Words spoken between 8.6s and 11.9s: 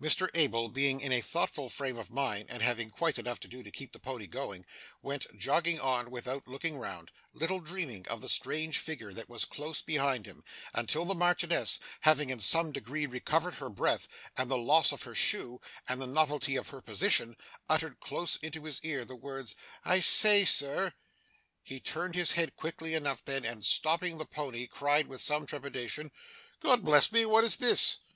figure that was close behind him, until the Marchioness,